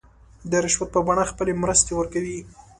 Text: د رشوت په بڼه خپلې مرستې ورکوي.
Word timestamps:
د 0.49 0.51
رشوت 0.63 0.89
په 0.95 0.99
بڼه 1.07 1.23
خپلې 1.31 1.51
مرستې 1.63 1.91
ورکوي. 1.95 2.39